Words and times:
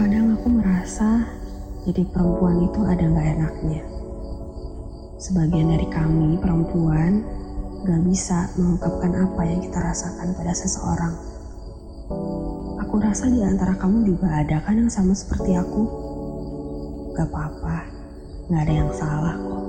Kadang 0.00 0.32
aku 0.32 0.48
merasa 0.48 1.28
jadi 1.84 2.08
perempuan 2.08 2.64
itu 2.64 2.88
ada 2.88 3.04
nggak 3.04 3.28
enaknya. 3.36 3.84
Sebagian 5.20 5.76
dari 5.76 5.84
kami 5.92 6.40
perempuan 6.40 7.20
gak 7.84 8.00
bisa 8.08 8.48
mengungkapkan 8.56 9.12
apa 9.12 9.44
yang 9.44 9.60
kita 9.60 9.76
rasakan 9.76 10.32
pada 10.32 10.56
seseorang. 10.56 11.12
Aku 12.80 12.96
rasa 12.96 13.28
di 13.28 13.44
antara 13.44 13.76
kamu 13.76 14.08
juga 14.08 14.40
ada 14.40 14.64
kan 14.64 14.80
yang 14.80 14.88
sama 14.88 15.12
seperti 15.12 15.52
aku. 15.60 15.84
Gak 17.12 17.28
apa-apa, 17.28 17.84
gak 18.48 18.60
ada 18.64 18.72
yang 18.72 18.92
salah 18.96 19.36
kok. 19.36 19.64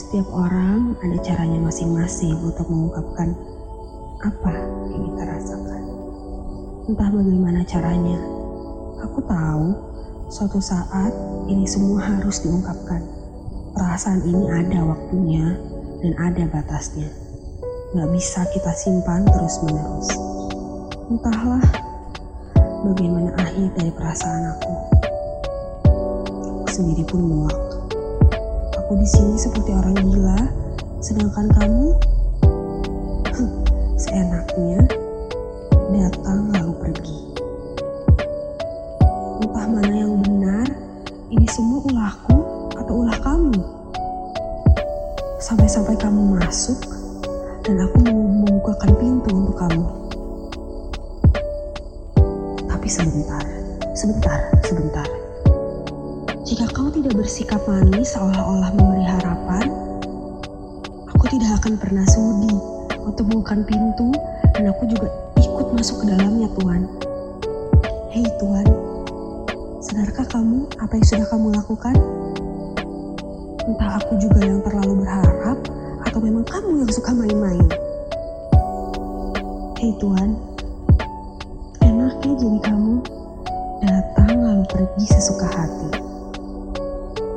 Setiap 0.00 0.32
orang 0.32 0.96
ada 0.96 1.20
caranya 1.20 1.60
masing-masing 1.60 2.40
untuk 2.40 2.64
mengungkapkan 2.72 3.36
apa 4.24 4.54
yang 4.88 5.12
kita 5.12 5.22
rasakan. 5.28 5.82
Entah 6.88 7.08
bagaimana 7.12 7.60
caranya, 7.68 8.39
aku 9.00 9.20
tahu 9.24 9.66
suatu 10.30 10.60
saat 10.60 11.12
ini 11.48 11.64
semua 11.66 11.98
harus 12.04 12.44
diungkapkan. 12.44 13.02
Perasaan 13.74 14.22
ini 14.26 14.44
ada 14.50 14.84
waktunya 14.84 15.56
dan 16.04 16.12
ada 16.20 16.44
batasnya. 16.50 17.08
Gak 17.96 18.08
bisa 18.14 18.46
kita 18.54 18.72
simpan 18.76 19.26
terus-menerus. 19.26 20.08
Entahlah 21.10 21.64
bagaimana 22.86 23.34
akhir 23.40 23.74
dari 23.74 23.90
perasaan 23.90 24.42
aku. 24.54 24.74
Aku 26.62 26.68
sendiri 26.70 27.02
pun 27.08 27.20
muak. 27.24 27.58
Aku 28.86 28.92
di 28.98 29.06
sini 29.06 29.34
seperti 29.34 29.74
orang 29.74 29.98
gila, 29.98 30.40
sedangkan 31.02 31.46
kamu 31.58 31.86
seenaknya 34.02 34.78
datang 35.90 36.54
lalu 36.54 36.72
pergi. 36.78 37.39
Entah 39.40 39.64
mana 39.64 39.88
yang 39.88 40.20
benar, 40.20 40.68
ini 41.32 41.48
semua 41.48 41.80
ulahku 41.88 42.36
atau 42.76 42.92
ulah 42.92 43.16
kamu. 43.24 43.56
Sampai-sampai 45.40 45.96
kamu 45.96 46.36
masuk 46.36 46.76
dan 47.64 47.80
aku 47.80 48.04
mau 48.04 48.20
membukakan 48.20 48.92
pintu 49.00 49.32
untuk 49.32 49.56
kamu. 49.56 49.84
Tapi 52.68 52.84
sebentar, 52.84 53.40
sebentar, 53.96 54.38
sebentar. 54.60 55.08
Jika 56.44 56.68
kau 56.76 56.92
tidak 56.92 57.16
bersikap 57.16 57.64
manis 57.64 58.12
seolah-olah 58.12 58.76
memberi 58.76 59.08
harapan, 59.08 59.66
aku 61.16 61.24
tidak 61.32 61.64
akan 61.64 61.80
pernah 61.80 62.04
sudi 62.12 62.52
untuk 63.00 63.24
membuka 63.24 63.56
pintu 63.64 64.12
dan 64.52 64.68
aku 64.68 64.84
juga 64.84 65.08
ikut 65.40 65.66
masuk 65.72 66.04
ke 66.04 66.12
dalamnya 66.12 66.52
Tuhan. 66.60 66.82
Hei 68.10 68.26
Tuhan, 68.42 68.66
sadarkah 69.90 70.38
kamu 70.38 70.70
apa 70.78 70.92
yang 70.94 71.02
sudah 71.02 71.26
kamu 71.34 71.50
lakukan? 71.50 71.94
Entah 73.66 73.98
aku 73.98 74.22
juga 74.22 74.38
yang 74.38 74.62
terlalu 74.62 75.02
berharap 75.02 75.58
atau 76.06 76.18
memang 76.22 76.46
kamu 76.46 76.86
yang 76.86 76.90
suka 76.94 77.10
main-main. 77.10 77.66
Hei 79.82 79.90
Tuhan, 79.98 80.38
enaknya 81.82 82.32
jadi 82.38 82.58
kamu 82.70 83.02
datang 83.82 84.30
lalu 84.38 84.62
pergi 84.70 85.06
sesuka 85.10 85.50
hati. 85.58 85.90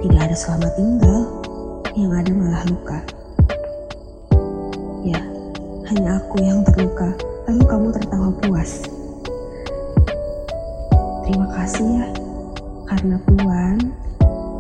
Tidak 0.05 0.21
ada 0.21 0.38
selamat 0.38 0.77
tinggal, 0.77 1.21
yang 1.97 2.13
ada 2.13 2.31
malah 2.38 2.63
luka. 2.69 3.01
Ya, 5.01 5.25
hanya 5.89 6.21
aku 6.21 6.38
yang 6.38 6.61
terluka, 6.69 7.17
Karena 12.83 13.15
Tuhan, 13.23 13.77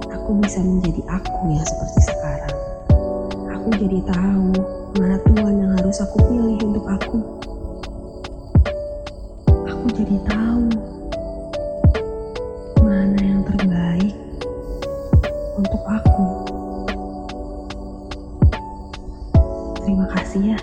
aku 0.07 0.29
bisa 0.39 0.63
menjadi 0.63 1.03
aku 1.11 1.51
ya 1.51 1.63
seperti 1.67 1.99
sekarang. 2.07 2.57
Aku 3.51 3.67
jadi 3.75 3.99
tahu 4.07 4.47
mana 4.95 5.17
Tuhan 5.27 5.53
yang 5.59 5.71
harus 5.75 5.97
aku 5.99 6.17
pilih 6.31 6.57
untuk 6.63 6.85
aku. 6.87 7.19
Aku 9.67 9.85
jadi 9.91 10.17
tahu 10.23 10.65
mana 12.79 13.19
yang 13.19 13.43
terbaik 13.43 14.15
untuk 15.59 15.83
aku. 15.83 16.27
Terima 19.83 20.07
kasih 20.15 20.55
ya. 20.55 20.59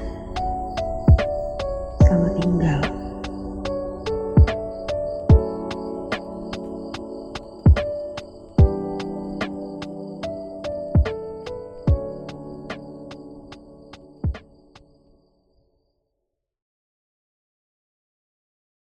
Selamat 2.09 2.33
tinggal. 2.41 3.00